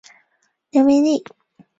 [0.71, 1.23] 刘明利。